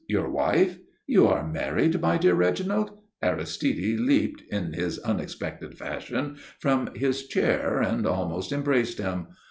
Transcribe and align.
Your 0.07 0.31
wife? 0.31 0.79
You 1.05 1.27
are 1.27 1.47
married, 1.47 2.01
my 2.01 2.17
dear 2.17 2.33
Reginald?" 2.33 2.89
Aristide 3.21 3.99
leaped, 3.99 4.41
in 4.51 4.73
his 4.73 4.97
unexpected 4.97 5.77
fashion, 5.77 6.37
from 6.59 6.89
his 6.95 7.27
chair 7.27 7.79
and 7.83 8.07
almost 8.07 8.51
embraced 8.51 8.97
him. 8.97 9.27